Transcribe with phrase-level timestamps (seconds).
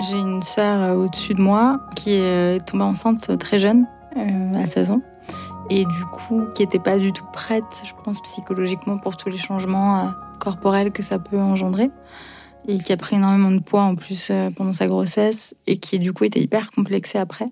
[0.00, 3.86] J'ai une sœur au-dessus de moi qui est tombée enceinte très jeune,
[4.54, 5.02] à 16 ans.
[5.70, 9.38] Et du coup qui n'était pas du tout prête, je pense, psychologiquement pour tous les
[9.38, 11.90] changements corporels que ça peut engendrer.
[12.68, 15.54] Et qui a pris énormément de poids en plus euh, pendant sa grossesse.
[15.66, 17.48] Et qui du coup était hyper complexée après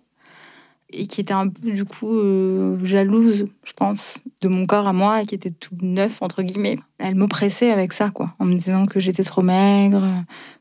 [0.95, 4.93] et qui était un peu du coup euh, jalouse, je pense, de mon corps à
[4.93, 6.79] moi et qui était tout neuf entre guillemets.
[6.99, 10.07] Elle m'oppressait avec ça quoi, en me disant que j'étais trop maigre,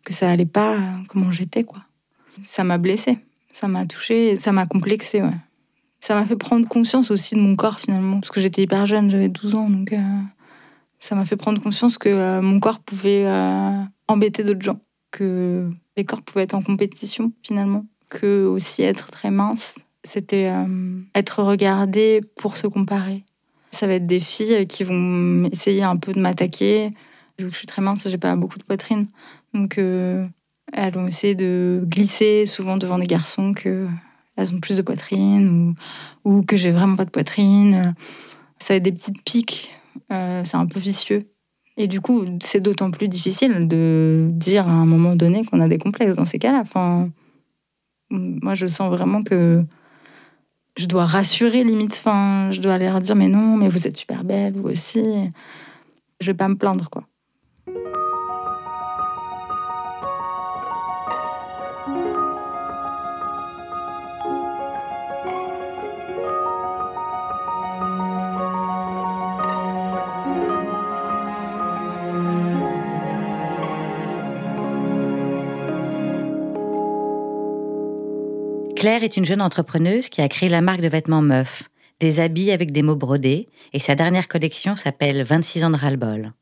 [0.04, 0.80] que ça allait pas
[1.10, 1.82] comment j'étais quoi.
[2.42, 3.20] Ça m'a blessée,
[3.52, 5.38] ça m'a touchée, ça m'a complexée ouais.
[6.00, 9.10] Ça m'a fait prendre conscience aussi de mon corps finalement parce que j'étais hyper jeune,
[9.10, 10.02] j'avais 12 ans donc euh,
[11.00, 13.26] ça m'a fait prendre conscience que mon corps pouvait
[14.08, 14.80] embêter d'autres gens,
[15.12, 21.00] que les corps pouvaient être en compétition finalement, que aussi être très mince, c'était euh,
[21.16, 23.24] être regardé pour se comparer.
[23.72, 26.92] Ça va être des filles qui vont essayer un peu de m'attaquer.
[27.40, 29.08] Vu que je suis très mince, j'ai pas beaucoup de poitrine.
[29.54, 30.26] Donc euh,
[30.72, 33.88] elles vont essayer de glisser souvent devant des garçons que
[34.36, 35.76] elles ont plus de poitrine
[36.26, 37.96] ou, ou que j'ai vraiment pas de poitrine.
[38.60, 39.72] Ça va être des petites piques.
[40.12, 41.30] Euh, c'est un peu vicieux.
[41.78, 45.68] Et du coup, c'est d'autant plus difficile de dire à un moment donné qu'on a
[45.68, 46.60] des complexes dans ces cas-là.
[46.62, 47.10] Enfin,
[48.12, 49.64] moi, je sens vraiment que
[50.78, 51.94] je dois rassurer limite.
[51.94, 55.32] Enfin, je dois leur dire mais non, mais vous êtes super belle, vous aussi.
[56.20, 57.04] Je vais pas me plaindre, quoi.
[78.84, 81.70] Claire est une jeune entrepreneuse qui a créé la marque de vêtements Meuf,
[82.02, 86.34] des habits avec des mots brodés, et sa dernière collection s'appelle 26 ans de ras-le-bol.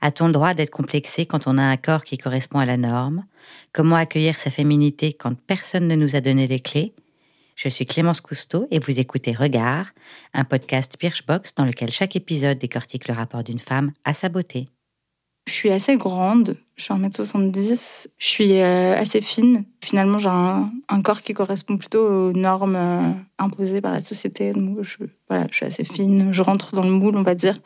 [0.00, 3.24] A-t-on le droit d'être complexé quand on a un corps qui correspond à la norme?
[3.72, 6.94] Comment accueillir sa féminité quand personne ne nous a donné les clés?
[7.56, 9.90] Je suis Clémence Cousteau et vous écoutez Regard,
[10.32, 14.68] un podcast Birchbox dans lequel chaque épisode décortique le rapport d'une femme à sa beauté.
[15.46, 19.64] Je suis assez grande, je suis 1m70, je suis euh, assez fine.
[19.82, 23.02] Finalement, j'ai un, corps qui correspond plutôt aux normes euh,
[23.38, 24.52] imposées par la société.
[24.52, 24.96] Donc, je,
[25.28, 27.58] voilà, je suis assez fine, je rentre dans le moule, on va dire.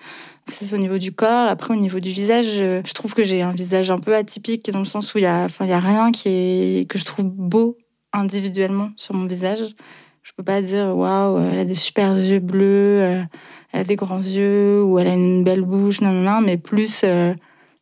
[0.49, 1.49] C'est au niveau du corps.
[1.49, 4.81] Après, au niveau du visage, je, trouve que j'ai un visage un peu atypique dans
[4.81, 7.77] le sens où il n'y a, a rien qui est, que je trouve beau
[8.13, 9.77] individuellement sur mon visage.
[10.25, 13.23] Je peux pas dire waouh, elle a des super yeux bleus, euh,
[13.73, 16.57] elle a des grands yeux ou elle a une belle bouche, non, non, non, mais
[16.57, 17.05] plus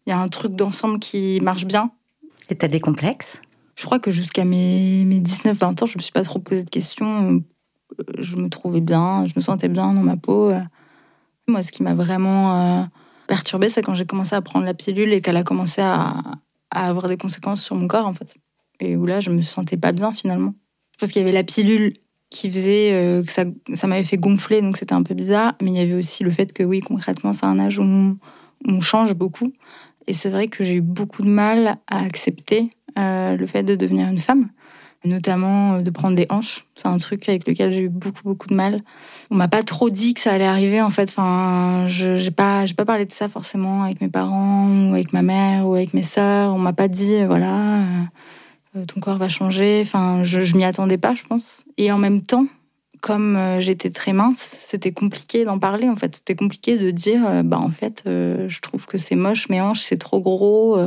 [0.06, 1.90] il y a un truc d'ensemble qui marche bien.
[2.48, 3.40] Et t'as des complexes?
[3.74, 6.70] Je crois que jusqu'à mes, mes 19-20 ans, je me suis pas trop posé de
[6.70, 7.42] questions.
[7.98, 10.52] Euh, je me trouvais bien, je me sentais bien dans ma peau.
[11.48, 12.82] Moi, ce qui m'a vraiment euh,
[13.28, 16.22] perturbée, c'est quand j'ai commencé à prendre la pilule et qu'elle a commencé à,
[16.70, 18.34] avoir des conséquences sur mon corps, en fait.
[18.80, 20.54] Et où là, je me sentais pas bien, finalement.
[20.92, 21.94] Je pense qu'il y avait la pilule
[22.30, 25.54] qui faisait euh, que ça, ça m'avait fait gonfler, donc c'était un peu bizarre.
[25.62, 27.84] Mais il y avait aussi le fait que, oui, concrètement, c'est un âge où
[28.64, 29.52] on change beaucoup.
[30.06, 33.74] Et c'est vrai que j'ai eu beaucoup de mal à accepter euh, le fait de
[33.74, 34.48] devenir une femme,
[35.04, 36.66] notamment euh, de prendre des hanches.
[36.74, 38.80] C'est un truc avec lequel j'ai eu beaucoup, beaucoup de mal.
[39.30, 41.10] On m'a pas trop dit que ça allait arriver, en fait.
[41.10, 45.22] Enfin, je n'ai pas, pas parlé de ça forcément avec mes parents, ou avec ma
[45.22, 46.54] mère, ou avec mes sœurs.
[46.54, 47.82] On m'a pas dit, euh, voilà,
[48.86, 49.80] ton corps va changer.
[49.84, 51.64] Enfin, je, je m'y attendais pas, je pense.
[51.78, 52.46] Et en même temps,
[53.00, 56.16] comme euh, j'étais très mince, c'était compliqué d'en parler en fait.
[56.16, 59.60] C'était compliqué de dire, euh, bah en fait, euh, je trouve que c'est moche, mes
[59.60, 60.78] hanches c'est trop gros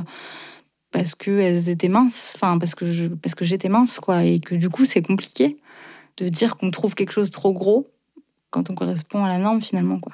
[0.91, 4.55] parce que elles étaient minces, enfin parce que parce que j'étais mince quoi, et que
[4.55, 5.57] du coup c'est compliqué
[6.17, 7.87] de dire qu'on trouve quelque chose trop gros
[8.49, 10.13] quand on correspond à la norme finalement quoi.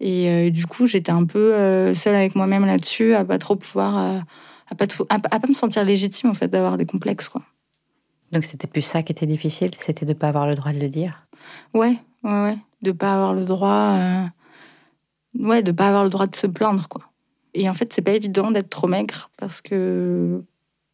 [0.00, 1.52] Et du coup j'étais un peu
[1.94, 4.22] seule avec moi-même là-dessus, à pas trop pouvoir,
[4.70, 7.42] à pas, à, pas me sentir légitime en fait d'avoir des complexes quoi.
[8.32, 10.78] Donc c'était plus ça qui était difficile, c'était de ne pas avoir le droit de
[10.78, 11.26] le dire?
[11.74, 12.58] Ouais, ouais, ouais.
[12.82, 13.96] De pas avoir le droit.
[13.98, 14.24] Euh...
[15.38, 17.02] Ouais, de pas avoir le droit de se plaindre, quoi.
[17.54, 20.42] Et en fait, c'est pas évident d'être trop maigre parce que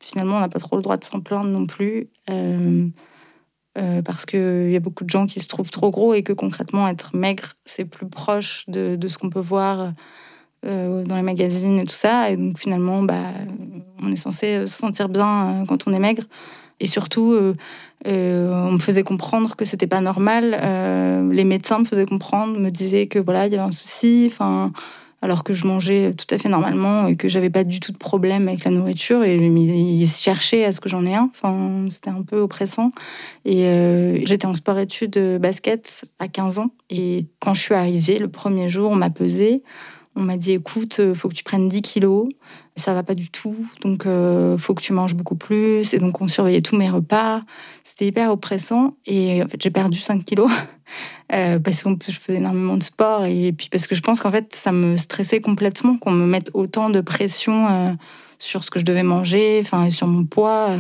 [0.01, 2.09] finalement, on n'a pas trop le droit de s'en plaindre non plus.
[2.31, 2.89] Euh...
[3.77, 6.33] Euh, parce qu'il y a beaucoup de gens qui se trouvent trop gros et que
[6.33, 9.93] concrètement, être maigre, c'est plus proche de, de ce qu'on peut voir
[10.63, 12.31] dans les magazines et tout ça.
[12.31, 13.33] Et donc finalement, bah,
[14.01, 16.23] on est censé se sentir bien quand on est maigre.
[16.81, 17.55] Et surtout, euh,
[18.07, 20.59] euh, on me faisait comprendre que c'était pas normal.
[20.61, 24.25] Euh, les médecins me faisaient comprendre, me disaient que voilà, il y avait un souci.
[24.27, 24.73] Enfin,
[25.23, 27.97] alors que je mangeais tout à fait normalement et que j'avais pas du tout de
[27.97, 29.23] problème avec la nourriture.
[29.25, 31.31] Et ils cherchaient à ce que j'en ai un.
[31.33, 32.93] Enfin, c'était un peu oppressant.
[33.47, 33.65] Et
[34.27, 36.73] j'étais en sport-études basket à 15 ans.
[36.91, 39.63] Et quand je suis arrivée, le premier jour, on m'a pesé.
[40.17, 42.29] On m'a dit écoute, euh, faut que tu prennes 10 kilos,
[42.77, 45.93] ça va pas du tout, donc euh, faut que tu manges beaucoup plus.
[45.93, 47.43] Et donc on surveillait tous mes repas.
[47.83, 50.51] C'était hyper oppressant et en fait j'ai perdu 5 kilos
[51.33, 54.31] euh, parce plus je faisais énormément de sport et puis parce que je pense qu'en
[54.31, 57.97] fait ça me stressait complètement qu'on me mette autant de pression
[58.39, 60.77] sur ce que je devais manger, enfin sur mon poids.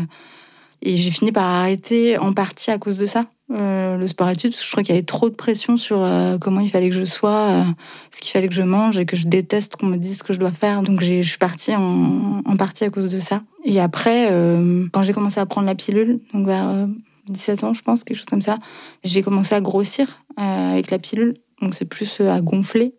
[0.83, 3.25] Et j'ai fini par arrêter en partie à cause de ça.
[3.51, 6.39] Euh, le sport-études, parce que je crois qu'il y avait trop de pression sur euh,
[6.39, 7.65] comment il fallait que je sois, euh,
[8.11, 10.33] ce qu'il fallait que je mange et que je déteste qu'on me dise ce que
[10.33, 10.83] je dois faire.
[10.83, 13.43] Donc je suis partie en, partie à cause de ça.
[13.65, 14.29] Et après,
[14.93, 16.89] quand j'ai commencé à prendre la pilule, donc vers
[17.29, 18.59] 17 ans, je pense, quelque chose comme ça,
[19.03, 21.35] j'ai commencé à grossir avec la pilule.
[21.61, 22.95] Donc c'est plus à gonfler.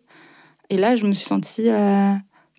[0.70, 1.68] Et là, je me suis sentie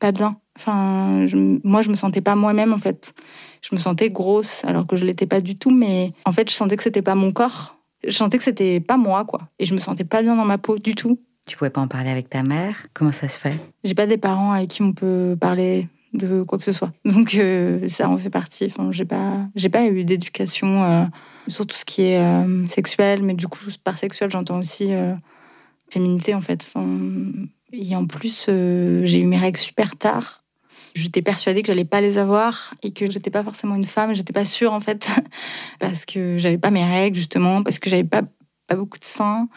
[0.01, 0.38] pas bien.
[0.57, 1.28] Enfin,
[1.63, 3.13] moi, je me sentais pas moi-même en fait.
[3.62, 6.56] Je me sentais grosse alors que je l'étais pas du tout, mais en fait, je
[6.56, 7.77] sentais que c'était pas mon corps
[8.07, 9.50] je sentais que c'était pas moi, quoi.
[9.59, 11.19] Et je me sentais pas bien dans ma peau du tout.
[11.45, 12.88] Tu pouvais pas en parler avec ta mère?
[12.94, 13.57] Comment ça se fait?
[13.83, 16.92] J'ai pas des parents avec qui on peut parler de quoi que ce soit.
[17.06, 18.65] Donc euh, ça en fait partie.
[18.65, 21.04] Enfin, j'ai pas, j'ai pas eu d'éducation euh,
[21.48, 24.92] sur tout ce qui est euh, sexuel, mais du coup par sexuel j'entends aussi
[25.89, 26.65] féminité en fait.
[27.71, 30.44] et en plus j'ai eu mes règles super tard.
[30.98, 34.16] J'étais persuadée que j'allais pas les avoir et que j'étais pas forcément une femme.
[34.16, 35.12] J'étais pas sûre en fait
[35.80, 38.24] parce que j'avais pas mes règles justement, parce que j'avais pas
[38.66, 39.48] pas beaucoup de seins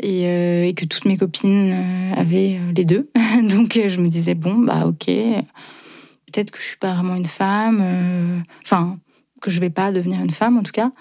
[0.00, 3.10] et, euh, que toutes mes copines euh, avaient euh, les deux.
[3.42, 8.42] Donc je me disais bon bah ok, peut-être que je suis pas vraiment une femme.
[8.64, 8.98] Enfin
[9.42, 10.92] que je vais pas devenir une femme en tout cas.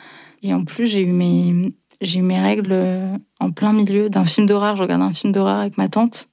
[0.44, 2.76] Et en plus j'ai eu mes j'ai eu mes règles
[3.40, 4.76] en plein milieu d'un film d'horreur.
[4.76, 6.28] Je regardais un film d'horreur avec ma tante.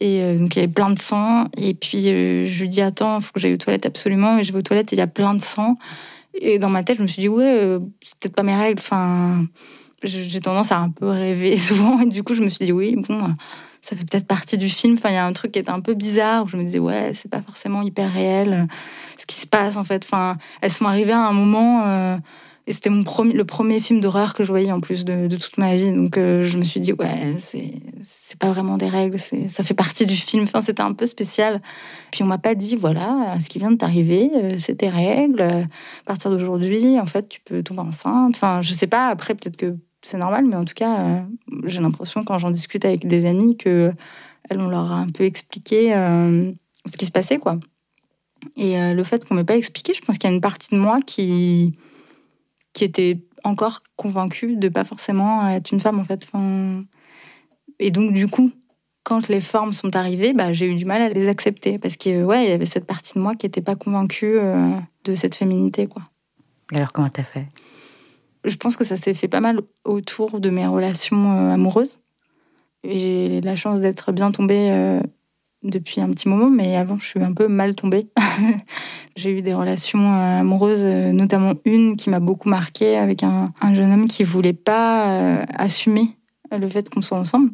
[0.00, 1.46] Et euh, donc il y avait plein de sang.
[1.56, 4.38] Et puis euh, je lui dis attends, il faut que j'aille aux toilettes absolument.
[4.38, 5.76] Et je vais aux toilettes et il y a plein de sang.
[6.34, 8.80] Et dans ma tête, je me suis dit ouais, euh, c'est peut-être pas mes règles.
[8.80, 9.46] Enfin,
[10.02, 12.00] j'ai tendance à un peu rêver souvent.
[12.00, 13.34] Et du coup, je me suis dit oui, bon,
[13.80, 14.94] ça fait peut-être partie du film.
[14.94, 16.44] Enfin, il y a un truc qui était un peu bizarre.
[16.44, 18.66] Où je me disais ouais, c'est pas forcément hyper réel
[19.18, 20.04] ce qui se passe en fait.
[20.04, 22.18] Enfin, elles sont arrivées à un moment.
[22.66, 25.92] Et c'était le premier film d'horreur que je voyais en plus de, toute ma vie.
[25.92, 30.06] Donc euh, je me suis dit, ouais, c'est pas vraiment des règles, ça fait partie
[30.06, 30.46] du film.
[30.62, 31.60] C'était un peu spécial.
[32.10, 35.42] Puis on m'a pas dit, voilà, ce qui vient de t'arriver, euh, c'est tes règles.
[35.42, 35.66] À
[36.06, 38.34] partir d'aujourd'hui, en fait, tu peux tomber enceinte.
[38.34, 41.20] Enfin, je sais pas, après, peut-être que c'est normal, mais en tout cas, euh,
[41.66, 43.92] j'ai l'impression quand j'en discute avec des amis que
[44.48, 47.58] elles, on leur a un peu expliqué ce qui se passait, quoi.
[48.58, 50.78] Et le fait qu'on m'ait pas expliqué, je pense qu'il y a une partie de
[50.78, 51.74] moi qui
[52.74, 56.26] qui était encore convaincue de pas forcément être une femme en fait.
[56.26, 56.84] Enfin...
[57.78, 58.50] Et donc du coup,
[59.04, 62.24] quand les formes sont arrivées, bah, j'ai eu du mal à les accepter parce que
[62.24, 64.70] ouais, il y avait cette partie de moi qui n'était pas convaincue euh,
[65.04, 66.02] de cette féminité quoi.
[66.72, 67.46] Alors comment t'as fait?
[68.44, 72.00] Je pense que ça s'est fait pas mal autour de mes relations euh, amoureuses.
[72.82, 75.00] J'ai la chance d'être bien tombée euh,
[75.64, 78.06] depuis un petit moment, mais avant, je suis un peu mal tombée.
[79.16, 83.52] j'ai eu des relations euh, amoureuses, euh, notamment une qui m'a beaucoup marquée avec un,
[83.74, 86.16] jeune homme qui voulait pas euh, assumer
[86.52, 87.50] le fait qu'on soit ensemble.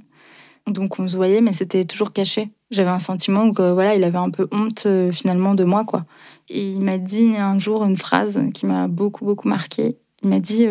[0.67, 2.51] Donc on se voyait, mais c'était toujours caché.
[2.71, 6.05] J'avais un sentiment que voilà, il avait un peu honte finalement de moi, quoi.
[6.49, 9.97] Et il m'a dit un jour une phrase qui m'a beaucoup beaucoup marquée.
[10.23, 10.67] Il m'a dit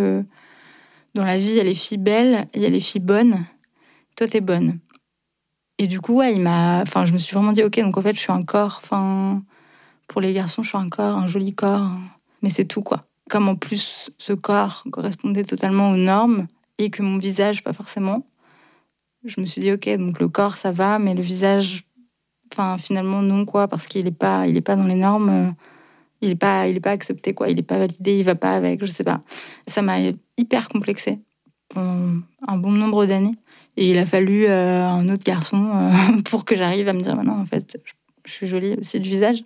[1.15, 3.45] dans la vie, il y a les filles belles, il y a les filles bonnes.
[4.15, 4.80] Toi, t'es bonne.
[5.80, 6.81] Et du coup, ouais, il m'a.
[6.81, 8.81] Enfin, je me suis vraiment dit, ok, donc en fait, je suis un corps.
[8.84, 9.42] Enfin,
[10.10, 11.90] pour les garçons, je suis un corps, un joli corps.
[12.42, 13.06] Mais c'est tout, quoi.
[13.30, 18.28] Comme en plus, ce corps correspondait totalement aux normes et que mon visage, pas forcément.
[19.24, 21.86] Je me suis dit, ok, donc le corps, ça va, mais le visage,
[22.52, 25.56] enfin, finalement, non, quoi, parce qu'il n'est pas, il est pas dans les normes.
[26.21, 27.50] Il n'est pas, il est pas accepté, quoi.
[27.50, 29.21] Il n'est pas validé, il va pas avec, je sais pas.
[29.66, 29.95] Ça m'a
[30.38, 31.19] hyper complexé
[31.69, 33.38] pendant un bon nombre d'années.
[33.80, 37.16] Et il a fallu euh, un autre garçon euh, pour que j'arrive à me dire,
[37.16, 37.78] maintenant, en fait,
[38.26, 39.42] je, suis jolie aussi du visage.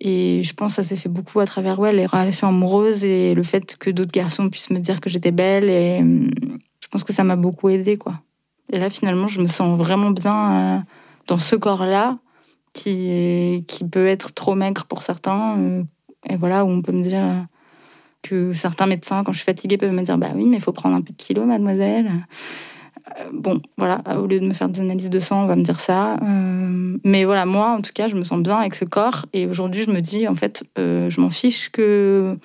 [0.00, 3.32] Et je pense que ça s'est fait beaucoup à travers ouais, les relations amoureuses et
[3.32, 5.70] le fait que d'autres garçons puissent me dire que j'étais belle.
[5.70, 8.20] Et je pense que ça m'a beaucoup aidée, quoi.
[8.72, 10.78] Et là, finalement, je me sens vraiment bien euh,
[11.28, 12.18] dans ce corps-là,
[12.72, 15.84] qui, qui peut être trop maigre pour certains.
[16.28, 17.46] et voilà, où on peut me dire
[18.22, 20.72] que certains médecins, quand je suis fatiguée, peuvent me dire Bah oui, mais il faut
[20.72, 22.10] prendre un peu de kilos, mademoiselle.
[23.18, 25.62] Euh, bon, voilà, au lieu de me faire des analyses de sang, on va me
[25.62, 26.14] dire ça.
[26.14, 29.26] Euh, mais voilà, moi, en tout cas, je me sens bien avec ce corps.
[29.32, 32.36] Et aujourd'hui, je me dis, en fait, euh, je m'en fiche que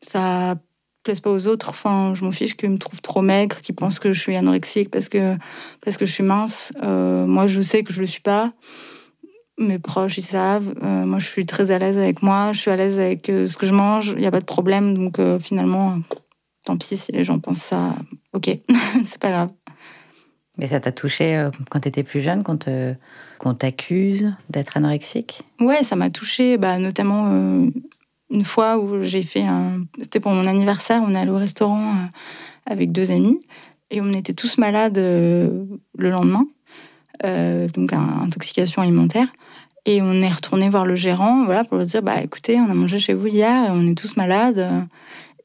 [0.00, 0.56] ça
[1.02, 1.70] plaise pas aux autres.
[1.70, 4.90] Enfin, je m'en fiche qu'ils me trouvent trop maigre, qu'ils pensent que je suis anorexique
[4.90, 5.36] parce que,
[5.84, 6.72] parce que je suis mince.
[6.82, 8.52] moi, je sais que je le suis pas.
[9.60, 10.74] Mes proches, ils savent.
[10.82, 12.52] moi, je suis très à l'aise avec moi.
[12.52, 14.12] Je suis à l'aise avec ce que je mange.
[14.16, 14.94] Il n'y a pas de problème.
[14.94, 15.98] Donc, finalement,
[16.64, 17.96] tant pis si les gens pensent ça.
[18.34, 18.50] Ok,
[19.04, 19.50] c'est pas grave.
[20.58, 22.68] Mais ça t'a touché euh, quand tu étais plus jeune, quand
[23.38, 25.42] qu'on t'accuse d'être anorexique?
[25.60, 27.66] Ouais, ça m'a touché, bah, notamment euh,
[28.30, 29.84] une fois où j'ai fait un.
[30.00, 32.06] C'était pour mon anniversaire, on est allé au restaurant euh,
[32.66, 33.38] avec deux amis
[33.90, 36.44] et on était tous malades le lendemain,
[37.22, 39.28] donc intoxication alimentaire.
[39.86, 42.74] Et on est retourné voir le gérant voilà, pour lui dire bah, écoutez, on a
[42.74, 44.86] mangé chez vous hier et on est tous malades.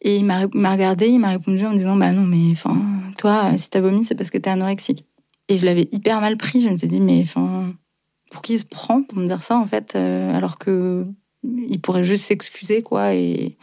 [0.04, 2.78] Et il m'a regardé, il m'a répondu en me disant Bah non, mais enfin,
[3.18, 5.06] toi, si t'as vomi, c'est parce que t'es anorexique.
[5.48, 6.62] Et je l'avais hyper mal pris.
[6.62, 7.74] Je me suis dit Mais enfin,
[8.30, 11.06] pour qui il se prend pour me dire ça, en fait, euh, alors que
[11.44, 13.16] il pourrait juste s'excuser, quoi.
[13.16, 13.58] Et,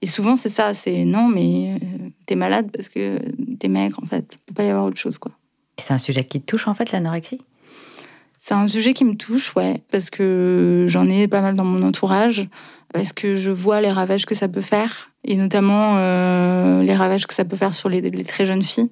[0.00, 3.18] et souvent, c'est ça c'est non, mais euh, t'es malade parce que
[3.58, 4.38] t'es maigre, en fait.
[4.38, 5.32] Il peut pas y avoir autre chose, quoi.
[5.78, 7.42] C'est un sujet qui te touche, en fait, l'anorexie?
[8.38, 11.82] C'est un sujet qui me touche, ouais, parce que j'en ai pas mal dans mon
[11.82, 12.48] entourage,
[12.92, 17.26] parce que je vois les ravages que ça peut faire, et notamment euh, les ravages
[17.26, 18.90] que ça peut faire sur les, très jeunes filles,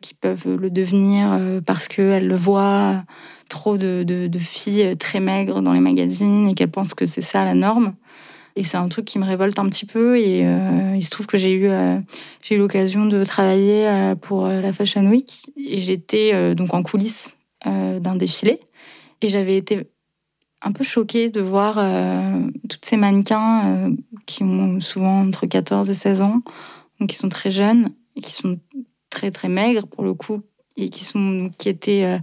[0.00, 3.04] qui peuvent le devenir euh, parce qu'elles le voient
[3.48, 7.54] trop de, filles très maigres dans les magazines et qu'elles pensent que c'est ça la
[7.54, 7.94] norme.
[8.58, 10.18] Et c'est un truc qui me révolte un petit peu.
[10.18, 15.06] Et euh, il se trouve que j'ai eu, eu l'occasion de travailler pour la Fashion
[15.06, 15.52] Week.
[15.58, 18.60] Et j'étais donc en coulisses d'un défilé.
[19.20, 19.86] Et j'avais été
[20.66, 23.90] un peu choquée de voir euh, toutes ces mannequins euh,
[24.26, 26.42] qui ont souvent entre 14 et 16 ans,
[26.98, 28.58] donc qui sont très jeunes et qui sont
[29.08, 30.42] très très maigres pour le coup,
[30.76, 32.18] et qui, sont, qui étaient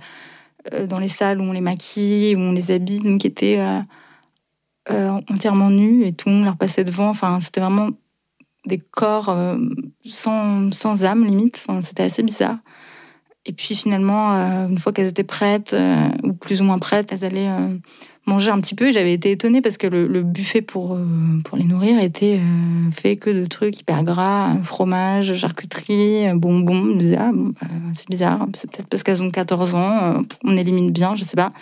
[0.73, 3.61] euh, dans les salles où on les maquille, où on les habille, donc qui étaient
[4.89, 7.09] entièrement nus et tout le monde leur passait devant.
[7.09, 7.89] Enfin, c'était vraiment
[8.65, 9.35] des corps
[10.05, 11.65] sans, sans âme limite.
[11.81, 12.57] C'était assez bizarre.
[13.45, 14.31] Et puis finalement,
[14.69, 15.75] une fois qu'elles étaient prêtes,
[16.23, 17.49] ou plus ou moins prêtes, elles allaient
[18.25, 18.91] manger un petit peu.
[18.91, 20.97] J'avais été étonnée parce que le, buffet pour,
[21.43, 22.39] pour les nourrir était
[22.91, 26.85] fait que de trucs hyper gras, fromage, charcuterie, bonbons.
[26.91, 30.23] Je me disais, ah, bon, bah, c'est bizarre, c'est peut-être parce qu'elles ont 14 ans,
[30.43, 31.53] on élimine bien, je sais pas.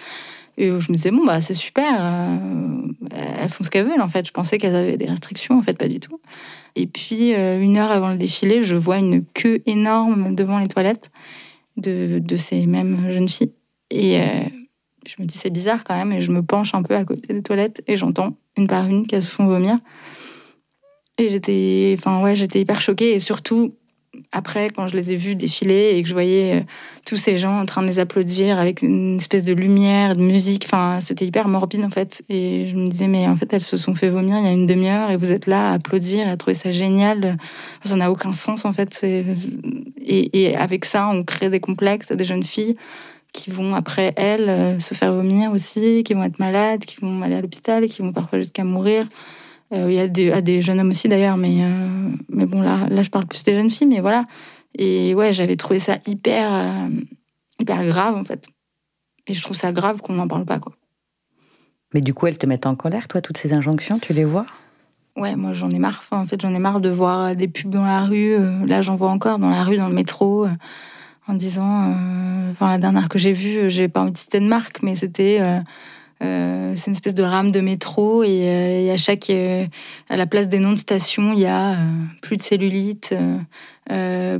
[0.57, 2.39] Et je me disais, bon, bah, c'est super,
[3.41, 4.27] elles font ce qu'elles veulent en fait.
[4.27, 6.19] Je pensais qu'elles avaient des restrictions, en fait, pas du tout.
[6.75, 11.09] Et puis, une heure avant le défilé, je vois une queue énorme devant les toilettes
[11.77, 13.53] de, ces mêmes jeunes filles.
[13.89, 14.43] Et euh,
[15.05, 17.33] je me dis, c'est bizarre quand même, et je me penche un peu à côté
[17.33, 19.77] des toilettes et j'entends une par une qu'elles se font vomir.
[21.17, 23.73] Et j'étais, enfin ouais, hyper choquée et surtout
[24.33, 26.63] après, quand je les ai vus défiler et que je voyais euh,
[27.05, 30.63] tous ces gens en train de les applaudir avec une espèce de lumière, de musique,
[30.65, 32.21] enfin, c'était hyper morbide en fait.
[32.27, 34.51] Et je me disais, mais en fait, elles se sont fait vomir il y a
[34.51, 37.37] une demi-heure et vous êtes là à applaudir, à trouver ça génial.
[37.83, 39.01] Ça n'a aucun sens en fait.
[39.03, 42.75] Et, avec ça, on crée des complexes à des jeunes filles
[43.33, 47.21] qui vont après elles euh, se faire vomir aussi, qui vont être malades, qui vont
[47.21, 49.07] aller à l'hôpital, qui vont parfois jusqu'à mourir.
[49.73, 52.87] Euh, il y a des, des, jeunes hommes aussi d'ailleurs, mais, euh, mais bon, là,
[52.89, 54.25] là, je parle plus des jeunes filles, mais voilà.
[54.77, 56.89] Et ouais, j'avais trouvé ça hyper, euh,
[57.59, 58.47] hyper grave en fait.
[59.27, 60.73] Et je trouve ça grave qu'on n'en parle pas, quoi.
[61.93, 64.45] Mais du coup, elles te mettent en colère, toi, toutes ces injonctions, tu les vois?
[65.17, 65.99] Ouais, moi j'en ai marre.
[65.99, 68.37] Enfin, en fait, j'en ai marre de voir des pubs dans la rue.
[68.65, 70.47] là, j'en vois encore dans la rue, dans le métro,
[71.31, 71.95] en disant.
[72.51, 75.39] Enfin, la dernière que j'ai vue, j'ai pas envie de citer de marque, mais c'était
[76.21, 79.65] euh, c'est une espèce de rame de métro et, euh, à chaque, euh,
[80.07, 81.77] à la place des noms de stations, il y a
[82.21, 83.15] plus de cellulite,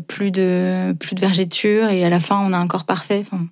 [0.07, 3.21] plus de plus de vergéture et à la fin on a un corps parfait.
[3.25, 3.45] Enfin,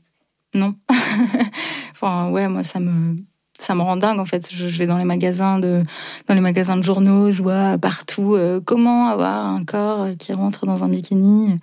[0.54, 0.76] non.
[1.92, 3.16] enfin ouais, moi ça me
[3.60, 4.50] ça me rend dingue en fait.
[4.52, 5.84] Je, vais dans les magasins de
[6.28, 10.84] dans les magasins de journaux, je vois partout comment avoir un corps qui rentre dans
[10.84, 11.60] un bikini,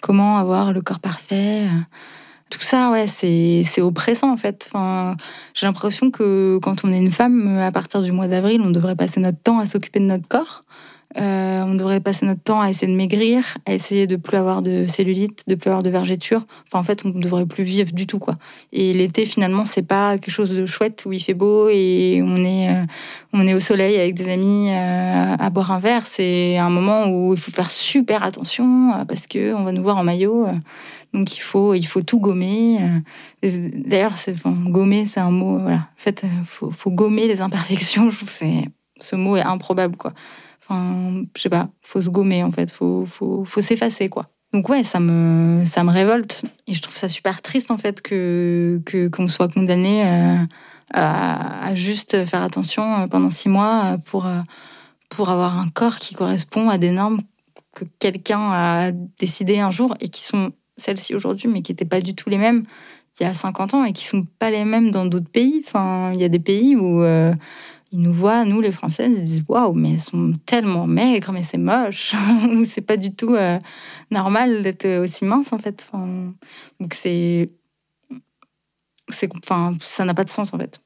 [0.00, 1.66] comment avoir le corps parfait
[2.50, 4.68] tout ça, ouais, c'est oppressant en fait.
[4.68, 5.16] Enfin,
[5.54, 8.96] j'ai l'impression que quand on est une femme, à partir du mois d'avril, on devrait
[8.96, 10.64] passer notre temps à s'occuper de notre corps.
[11.18, 14.62] Euh, on devrait passer notre temps à essayer de maigrir, à essayer de plus avoir
[14.62, 16.46] de cellulite, de plus avoir de vergeture.
[16.68, 18.36] Enfin, en fait, on ne devrait plus vivre du tout, quoi.
[18.72, 22.36] Et l'été, finalement, c'est pas quelque chose de chouette où il fait beau et on
[22.36, 22.84] est, euh,
[23.32, 26.06] on est au soleil avec des amis euh, à boire un verre.
[26.06, 29.96] C'est un moment où il faut faire super attention parce que on va nous voir
[29.96, 30.46] en maillot.
[31.12, 32.78] Donc il faut, il faut tout gommer.
[33.42, 34.14] D'ailleurs,
[34.46, 35.58] gommer, c'est un mot.
[35.58, 38.10] En fait, faut, faut, gommer les imperfections.
[38.10, 38.44] Je trouve que
[39.00, 40.12] ce mot est improbable, quoi.
[40.70, 44.28] Enfin, je sais pas, faut se gommer en fait, faut, faut, faut s'effacer quoi.
[44.52, 48.02] Donc ouais, ça me, ça me révolte et je trouve ça super triste en fait
[48.02, 48.80] que
[49.12, 50.36] qu'on soit condamné euh,
[50.92, 54.40] à, juste faire attention euh, pendant six mois pour euh,
[55.08, 57.20] pour avoir un corps qui correspond à des normes
[57.74, 62.00] que quelqu'un a décidé un jour et qui sont celles-ci aujourd'hui, mais qui n'étaient pas
[62.00, 62.64] du tout les mêmes
[63.18, 65.62] il y a 50 ans et qui sont pas les mêmes dans d'autres pays.
[65.66, 67.02] Enfin, il y a des pays où
[67.92, 71.42] ils nous voient, nous les Françaises, ils disent waouh, mais elles sont tellement maigres, mais
[71.42, 72.14] c'est moche,
[72.64, 73.58] c'est pas du tout euh,
[74.10, 75.90] normal d'être aussi mince en fait.
[76.78, 77.50] donc c'est,
[79.08, 80.80] c'est, enfin, ça n'a pas de sens en fait.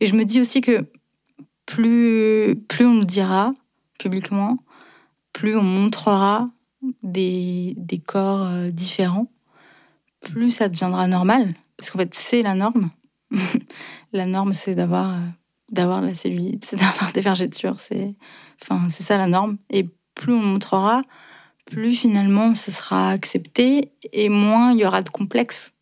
[0.00, 0.84] Et je me dis aussi que
[1.66, 3.54] plus, plus on le dira
[4.00, 4.58] publiquement,
[5.32, 6.50] plus on montrera
[7.02, 9.30] des, des corps euh, différents,
[10.20, 11.54] plus ça deviendra normal.
[11.76, 12.90] Parce qu'en fait, c'est la norme.
[14.12, 15.20] la norme, c'est d'avoir euh,
[15.72, 17.80] d'avoir la cellulite, c'est d'avoir des vergetures.
[17.80, 18.14] C'est
[18.62, 19.58] enfin, ça la norme.
[19.70, 21.02] Et plus on montrera,
[21.66, 25.72] plus finalement ce sera accepté et moins il y aura de complexes.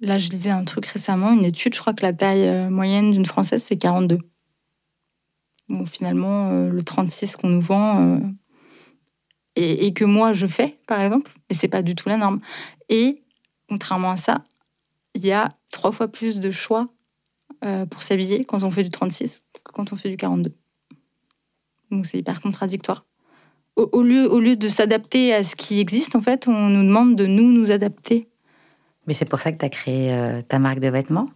[0.00, 3.10] Là, je lisais un truc récemment, une étude, je crois que la taille euh, moyenne
[3.10, 4.18] d'une Française, c'est 42.
[5.68, 8.20] Bon, finalement, euh, le 36 qu'on nous vend, euh,
[9.56, 12.40] et, que moi je fais, par exemple, mais c'est pas du tout la norme.
[12.88, 13.24] Et
[13.68, 14.44] contrairement à ça,
[15.14, 16.88] il y a trois fois plus de choix
[17.90, 20.52] pour s'habiller quand on fait du 36 que quand on fait du 42.
[21.90, 23.04] Donc c'est hyper contradictoire.
[23.76, 27.14] Au, lieu, au lieu de s'adapter à ce qui existe, en fait, on nous demande
[27.14, 28.28] de nous nous adapter
[29.08, 31.28] mais c'est pour ça que tu as créé euh, ta marque de vêtements?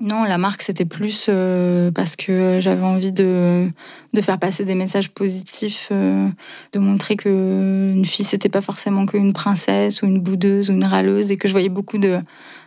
[0.00, 3.68] Non, la marque, c'était plus euh, parce que j'avais envie de,
[4.14, 6.28] de, faire passer des messages positifs, euh,
[6.72, 11.30] de montrer qu'une fille, c'était pas forcément qu'une princesse ou une boudeuse ou une râleuse,
[11.30, 12.20] et que je voyais beaucoup de,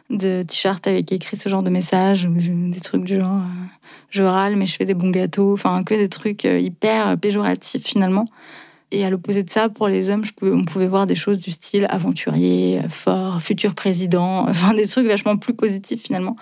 [0.09, 3.41] de t-shirts avec écrit ce genre de messages, des trucs du genre
[4.09, 8.27] je râle, mais je fais des bons gâteaux, enfin, que des trucs hyper péjoratifs finalement.
[8.93, 11.87] Et à l'opposé de ça, pour les hommes, on pouvait voir des choses du style
[11.89, 16.35] aventurier, fort, futur président, enfin des trucs vachement plus positifs finalement.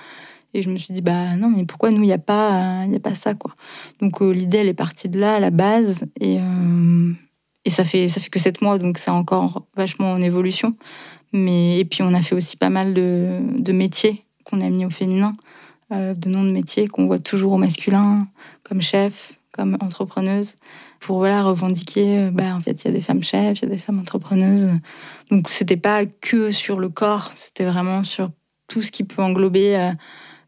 [0.54, 3.00] Et je me suis dit, bah non, mais pourquoi nous, il n'y a, pas, a
[3.02, 3.56] pas ça, quoi.
[4.02, 6.04] Donc euh, l'idée, elle est partie de là, à la base.
[6.20, 7.14] Et, euh,
[7.64, 10.76] et ça, fait, ça fait que sept mois, donc c'est encore vachement en évolution.
[11.34, 14.90] Mais, et puis on a fait aussi pas mal de, métiers qu'on a mis au
[14.90, 15.34] féminin,
[15.92, 18.28] euh, de noms de métiers qu'on voit toujours au masculin,
[18.64, 20.56] comme chef, comme entrepreneuse
[21.00, 23.66] pour voilà, revendiquer, euh, bah, en fait, il y a des femmes chefs, il y
[23.66, 24.70] a des femmes entrepreneuses.
[25.32, 28.30] Donc, c'était pas que sur le corps, c'était vraiment sur
[28.68, 29.92] tout ce qui peut englober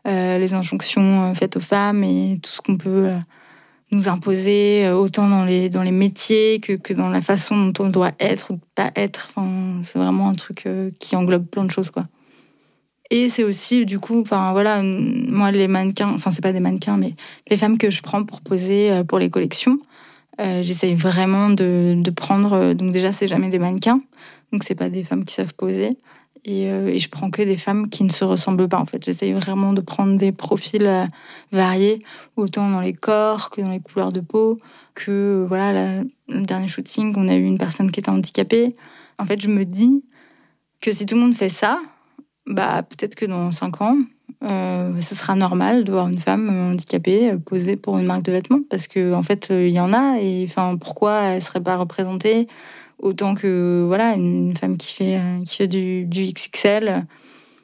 [0.07, 3.09] euh, les injonctions faites aux femmes et tout ce qu'on peut
[3.93, 7.89] nous imposer, autant dans les, dans les métiers que, que dans la façon dont on
[7.89, 9.29] doit être ou pas être.
[9.29, 10.67] Enfin, c'est vraiment un truc
[10.99, 12.07] qui englobe plein de choses, quoi.
[13.09, 16.97] Et c'est aussi, du coup, enfin voilà, moi, les mannequins, enfin, c'est pas des mannequins,
[16.97, 17.13] mais
[17.49, 19.77] les femmes que je prends pour poser pour les collections,
[20.39, 22.53] euh, j'essaye vraiment de, de, prendre.
[22.53, 23.99] Euh, donc, déjà, c'est jamais des mannequins.
[24.51, 25.91] Donc, c'est pas des femmes qui savent poser.
[26.45, 28.79] Et, euh, et, je prends que des femmes qui ne se ressemblent pas.
[28.79, 31.09] En fait, j'essaye vraiment de prendre des profils
[31.51, 31.99] variés,
[32.35, 34.57] autant dans les corps que dans les couleurs de peau.
[34.93, 38.75] Que voilà, le dernier shooting, on a eu une personne qui était handicapée.
[39.19, 40.03] En fait, je me dis
[40.81, 41.79] que si tout le monde fait ça,
[42.45, 43.97] bah peut-être que dans cinq ans,
[44.43, 48.33] euh, ce sera normal de voir une femme handicapée euh, posée pour une marque de
[48.33, 50.47] vêtements parce qu'en en fait euh, il y en a et
[50.81, 52.47] pourquoi elle serait pas représentée?
[53.03, 57.05] Autant que voilà une femme qui fait qui fait du, XXL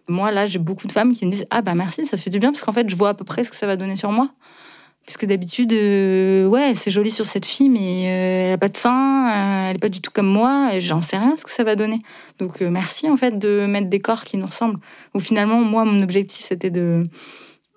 [0.08, 2.40] moi là j'ai beaucoup de femmes qui me disent ah bah merci ça fait du
[2.40, 4.12] bien parce qu'en fait je vois à peu près ce que ça va donner sur
[4.12, 4.30] moi
[5.10, 8.70] parce que d'habitude, euh, ouais, c'est joli sur cette fille, mais euh, elle n'a pas
[8.70, 11.44] de sein, euh, elle n'est pas du tout comme moi, et j'en sais rien ce
[11.44, 12.00] que ça va donner.
[12.38, 14.80] Donc merci en fait de mettre des corps qui nous ressemblent.
[15.16, 17.02] Ou finalement, moi, mon objectif, c'était de,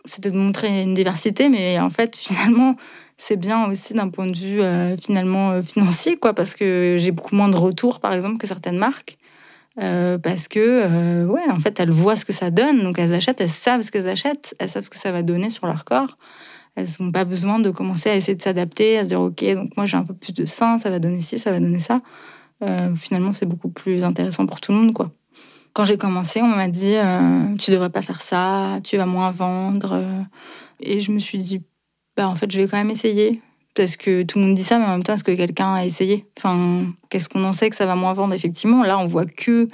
[0.05, 2.75] c'était de montrer une diversité, mais en fait, finalement,
[3.19, 4.61] c'est bien aussi d'un point de vue
[5.01, 9.17] finalement financier, quoi, parce que j'ai beaucoup moins de retours, par exemple, que certaines marques.
[9.77, 13.49] parce que, ouais, en fait, elles voient ce que ça donne, donc elles achètent, elles
[13.49, 16.17] savent ce qu'elles achètent, elles savent ce que ça va donner sur leur corps.
[16.75, 19.77] Elles n'ont pas besoin de commencer à essayer de s'adapter, à se dire ok, donc
[19.77, 22.01] moi j'ai un peu plus de sein, ça va donner ci, ça va donner ça.
[22.63, 25.11] Euh, finalement, c'est beaucoup plus intéressant pour tout le monde, quoi.
[25.75, 29.31] Quand j'ai commencé, on m'a dit euh, tu devrais pas faire ça, tu vas moins
[29.31, 29.93] vendre.
[29.93, 30.23] Euh.
[30.81, 31.63] Et je me suis dit
[32.17, 33.41] bah en fait, je vais quand même essayer.
[33.75, 35.85] Parce que tout le monde dit ça, mais en même temps, est-ce que quelqu'un a
[35.85, 36.27] essayé?
[36.37, 38.35] Enfin, qu'est-ce qu'on en sait que ça va moins vendre?
[38.35, 39.67] Effectivement Là, on voit que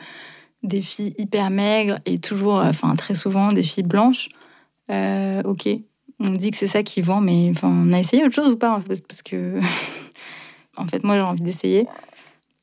[0.62, 4.28] des filles hyper maigres et toujours, enfin très souvent des filles blanches.
[4.88, 5.68] ok,
[6.20, 8.56] on dit que c'est ça qui vend, mais enfin, on a essayé autre chose ou
[8.56, 9.60] pas Parce que,
[10.76, 11.86] en fait, moi, j'ai envie d'essayer.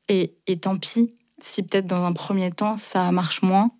[0.08, 3.70] Et, et, tant pis, si peut-être dans un premier temps, ça marche moins,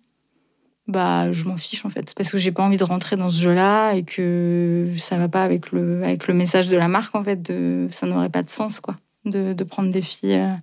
[0.87, 2.13] bah, je m'en fiche, en fait.
[2.15, 5.43] Parce que j'ai pas envie de rentrer dans ce jeu-là et que ça va pas
[5.43, 7.41] avec le, avec le message de la marque, en fait.
[7.41, 8.95] De, ça n'aurait pas de sens, quoi.
[9.25, 10.53] De, prendre des filles, euh,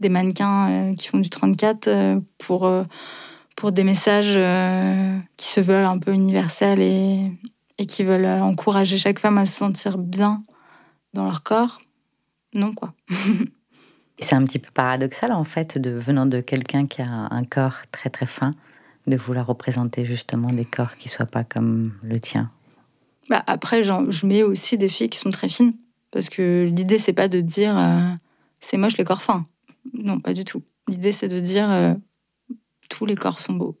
[0.00, 2.70] des mannequins euh, qui font du 34 euh, pour,
[3.56, 4.38] pour des messages
[5.36, 7.32] qui se veulent un peu universels et,
[7.80, 10.44] et qui veulent euh, encourager chaque femme à se sentir bien
[11.14, 11.80] dans leur corps,
[12.52, 12.92] non quoi.
[14.18, 17.78] C'est un petit peu paradoxal en fait, de venant de quelqu'un qui a un corps
[17.90, 18.52] très très fin,
[19.16, 22.50] de vouloir représenter justement des corps qui soient pas comme le tien.
[23.28, 25.74] Bah, après, je mets aussi des filles qui sont très fines.
[26.10, 28.10] Parce que l'idée, c'est pas de dire euh,
[28.58, 29.46] c'est moche les corps fins.
[29.94, 30.62] Non, pas du tout.
[30.88, 31.94] L'idée, c'est de dire euh,
[32.88, 33.78] tous les corps sont beaux.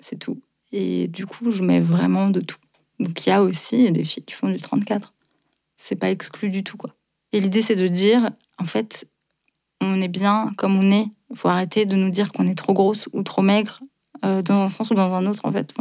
[0.00, 0.40] C'est tout.
[0.72, 2.58] Et du coup, je mets vraiment de tout.
[2.98, 5.14] Donc il y a aussi des filles qui font du 34.
[5.76, 6.94] C'est pas exclu du tout, quoi.
[7.32, 9.08] Et l'idée, c'est de dire, en fait,
[9.80, 11.06] on est bien comme on est.
[11.30, 13.80] Il faut arrêter de nous dire qu'on est trop grosse ou trop maigre,
[14.24, 15.74] euh, dans un sens ou dans un autre, en fait.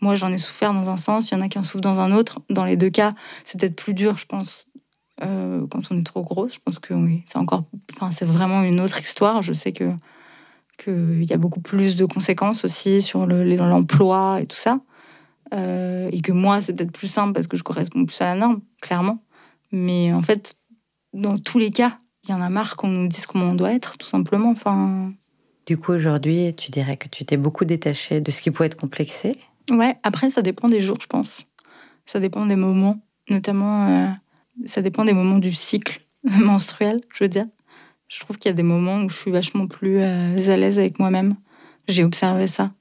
[0.00, 2.00] moi, j'en ai souffert dans un sens, il y en a qui en souffrent dans
[2.00, 2.40] un autre.
[2.50, 4.66] Dans les deux cas, c'est peut-être plus dur, je pense,
[5.22, 6.54] euh, quand on est trop grosse.
[6.54, 9.42] Je pense que oui, c'est encore, enfin, c'est vraiment une autre histoire.
[9.42, 9.92] Je sais que
[10.82, 14.80] qu'il y a beaucoup plus de conséquences aussi sur l'emploi et tout ça.
[15.52, 18.34] Euh, et que moi, c'est peut-être plus simple parce que je corresponds plus à la
[18.34, 19.22] norme, clairement.
[19.72, 20.54] Mais en fait,
[21.12, 23.72] dans tous les cas, il y en a marre qu'on nous dise comment on doit
[23.72, 24.50] être, tout simplement.
[24.50, 25.12] Enfin...
[25.70, 28.76] Du coup, aujourd'hui, tu dirais que tu t'es beaucoup détaché de ce qui pouvait être
[28.76, 29.38] complexé?
[29.70, 31.46] Ouais, après, ça dépend des jours, je pense.
[32.06, 34.08] Ça dépend des moments, notamment, euh,
[34.64, 37.46] ça dépend des moments du cycle menstruel, je veux dire.
[38.08, 40.80] Je trouve qu'il y a des moments où je suis vachement plus euh, à l'aise
[40.80, 41.36] avec moi-même.
[41.86, 42.72] J'ai observé ça.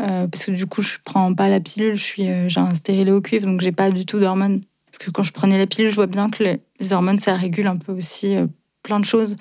[0.00, 3.46] Euh, parce que du coup, je prends pas la pilule, j'ai un stérilet au cuivre,
[3.46, 4.60] donc j'ai pas du tout d'hormones.
[4.92, 7.66] Parce que quand je prenais la pilule, je vois bien que les hormones, ça régule
[7.66, 8.36] un peu aussi
[8.84, 9.34] plein de choses.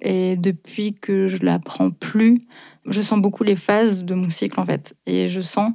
[0.00, 2.40] Et depuis que je la prends plus,
[2.86, 4.94] je sens beaucoup les phases de mon cycle en fait.
[5.06, 5.72] Et je sens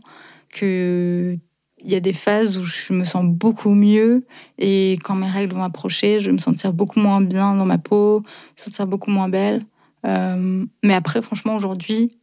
[0.49, 1.37] que
[1.85, 4.25] il y a des phases où je me sens beaucoup mieux
[4.57, 7.77] et quand mes règles vont approcher, je vais me sentir beaucoup moins bien dans ma
[7.77, 9.63] peau, me sentir beaucoup moins belle.
[10.05, 12.17] Euh, mais après, franchement, aujourd'hui,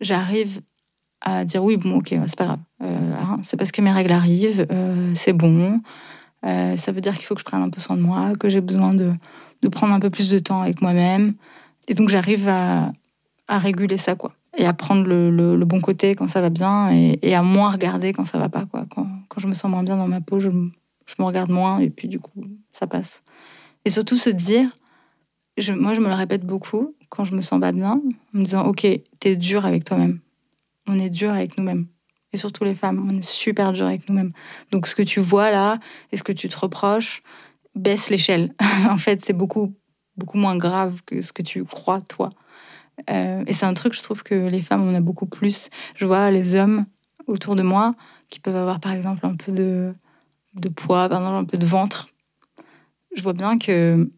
[0.00, 0.60] j'arrive
[1.20, 2.60] à dire oui, bon, ok, c'est pas grave.
[2.82, 5.80] Euh, hein, c'est parce que mes règles arrivent, euh, c'est bon.
[6.44, 8.60] ça veut dire qu'il faut que je prenne un peu soin de moi, que j'ai
[8.60, 9.12] besoin de
[9.62, 11.34] de prendre un peu plus de temps avec moi-même.
[11.88, 12.92] Et donc j'arrive à,
[13.48, 14.32] réguler ça, quoi.
[14.56, 18.12] Et à prendre le, bon côté quand ça va bien et, et, à moins regarder
[18.12, 18.86] quand ça va pas, quoi.
[18.94, 21.78] Quand, quand je me sens moins bien dans ma peau, je, je, me regarde moins
[21.80, 23.22] et puis du coup, ça passe.
[23.84, 24.70] Et surtout se dire,
[25.56, 28.00] je, moi je me le répète beaucoup quand je me sens pas bien,
[28.34, 28.86] en me disant, ok,
[29.18, 30.20] t'es dur avec toi-même.
[30.86, 31.86] On est dur avec nous-mêmes.
[32.32, 34.32] Et surtout les femmes, on est super dur avec nous-mêmes.
[34.70, 35.78] Donc ce que tu vois là,
[36.12, 37.22] et ce que tu te reproches,
[37.74, 38.54] baisse l'échelle.
[38.88, 39.74] en fait, c'est beaucoup,
[40.16, 42.30] beaucoup moins grave que ce que tu crois, toi.
[43.08, 45.70] Euh, et c'est un truc, je trouve que les femmes, on a beaucoup plus.
[45.96, 46.86] Je vois les hommes
[47.26, 47.94] autour de moi
[48.28, 49.94] qui peuvent avoir, par exemple, un peu de,
[50.54, 52.08] de poids, par exemple, un peu de ventre.
[53.16, 54.10] Je vois bien que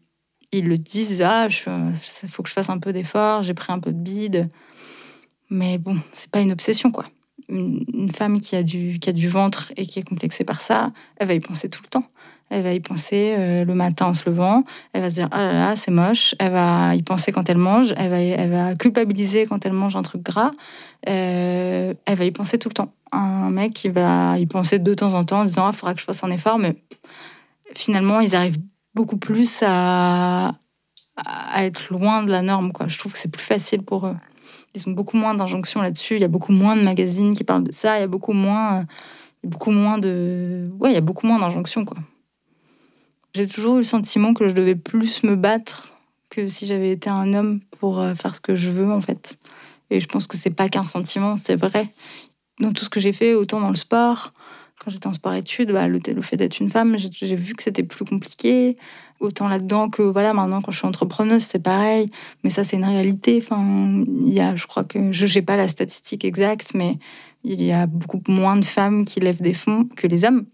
[0.51, 3.79] ils le disent, ah, il faut que je fasse un peu d'effort, j'ai pris un
[3.79, 4.51] peu de bide.
[5.49, 7.05] Mais bon, c'est pas une obsession, quoi.
[7.49, 10.91] Une, femme qui a, du, qui a du ventre et qui est complexée par ça,
[11.17, 12.05] elle va y penser tout le temps
[12.53, 14.63] elle va y penser euh, le matin en se levant,
[14.93, 17.57] elle va se dire ah là là c'est moche, elle va y penser quand elle
[17.57, 20.51] mange, elle va, elle va culpabiliser quand elle mange un truc gras,
[21.09, 22.93] euh, elle va y penser tout le temps.
[23.11, 25.99] Un mec qui va y penser de temps en temps en disant ah faudra que
[25.99, 26.75] je fasse un effort, mais
[27.73, 28.59] finalement ils arrivent
[28.93, 30.53] beaucoup plus à,
[31.17, 32.87] à être loin de la norme quoi.
[32.87, 34.15] Je trouve que c'est plus facile pour eux.
[34.75, 36.15] Ils ont beaucoup moins d'injonctions là-dessus.
[36.15, 37.97] Il y a beaucoup moins de magazines qui parlent de ça.
[37.97, 38.85] Il y a beaucoup moins,
[39.43, 41.97] beaucoup moins de, ouais, il y a beaucoup moins d'injonctions quoi.
[43.35, 45.93] J'ai toujours eu le sentiment que je devais plus me battre
[46.29, 49.37] que si j'avais été un homme pour euh, faire ce que je veux en fait.
[49.89, 51.89] Et je pense que c'est pas qu'un sentiment, c'est vrai.
[52.59, 54.33] Dans tout ce que j'ai fait, autant dans le sport,
[54.79, 58.05] quand j'étais en sport-études, bah, le, fait d'être une femme, j'ai vu que c'était plus
[58.05, 58.77] compliqué.
[59.19, 62.11] Autant là-dedans que voilà, maintenant quand je suis entrepreneuse, c'est pareil.
[62.43, 63.39] Mais ça, c'est une réalité.
[63.41, 66.97] Enfin, y a, je crois que je n'ai pas la statistique exacte, mais
[67.43, 70.45] il y a beaucoup moins de femmes qui lèvent des fonds que les hommes.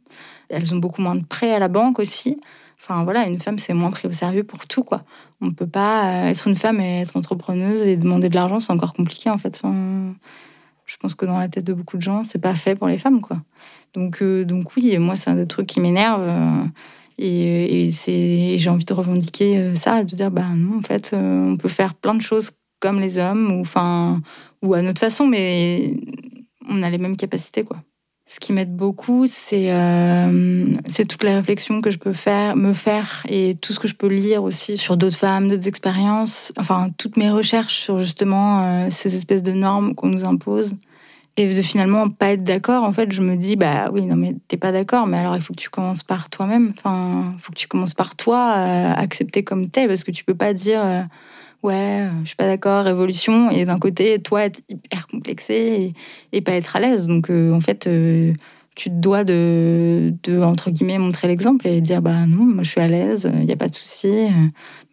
[0.49, 2.39] Elles ont beaucoup moins de prêts à la banque aussi.
[2.81, 5.03] Enfin voilà, une femme, c'est moins pris au sérieux pour tout, quoi.
[5.41, 8.61] On ne peut pas euh, être une femme et être entrepreneuse et demander de l'argent,
[8.61, 9.61] c'est encore compliqué, en fait.
[10.85, 12.97] je pense que dans la tête de beaucoup de gens, c'est pas fait pour les
[12.97, 13.41] femmes, quoi.
[13.93, 16.23] Donc, euh, donc oui, moi, c'est un des trucs qui m'énerve.
[16.23, 16.63] Euh,
[17.17, 17.89] et,
[18.57, 22.15] j'ai envie de revendiquer ça, de dire, bah non, en fait, on peut faire plein
[22.15, 24.21] de choses comme les hommes, ou, enfin,
[24.61, 25.95] ou à notre façon, mais
[26.69, 27.77] on a les mêmes capacités, quoi.
[28.31, 33.23] Ce qui m'aide beaucoup, euh, c'est toutes les réflexions que je peux faire, me faire
[33.27, 36.53] et tout ce que je peux lire aussi sur d'autres femmes, d'autres expériences.
[36.55, 40.75] Enfin, toutes mes recherches sur justement euh, ces espèces de normes qu'on nous impose.
[41.37, 44.35] Et de finalement pas être d'accord, en fait, je me dis, bah oui, non, mais
[44.47, 46.73] t'es pas d'accord, mais alors il faut que tu commences par toi-même.
[46.77, 50.23] Enfin, il faut que tu commences par toi, euh, accepter comme t'es, parce que tu
[50.23, 51.07] peux pas dire
[51.63, 55.93] ouais, euh, je suis pas d'accord, révolution, et d'un côté, toi, être hyper complexé
[56.31, 57.07] et, pas être à l'aise.
[57.07, 58.33] Donc, euh, en fait, euh,
[58.75, 62.81] tu te dois de, entre guillemets, montrer l'exemple et dire, bah non, moi, je suis
[62.81, 64.27] à l'aise, il n'y a pas de souci,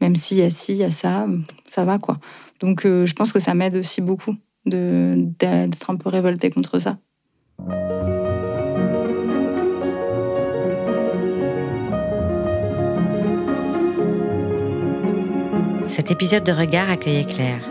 [0.00, 1.26] même s'il y a ci, il y a ça,
[1.66, 2.18] ça va, quoi.
[2.60, 6.98] Donc, je pense que ça m'aide aussi beaucoup d'être un peu révolté contre ça.
[15.96, 17.66] Cet épisode de Regard accueillait Claire.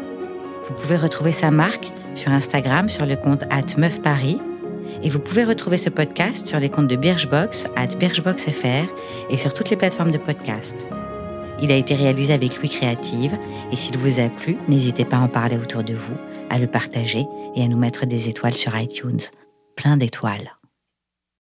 [0.67, 4.39] Vous pouvez retrouver sa marque sur Instagram sur le compte at Meuf Paris
[5.03, 8.89] et vous pouvez retrouver ce podcast sur les comptes de Birchbox, at BirchboxFR
[9.29, 10.75] et sur toutes les plateformes de podcast.
[11.61, 13.37] Il a été réalisé avec Louis Créative
[13.71, 16.17] et s'il vous a plu, n'hésitez pas à en parler autour de vous,
[16.49, 19.21] à le partager et à nous mettre des étoiles sur iTunes.
[19.75, 20.54] Plein d'étoiles.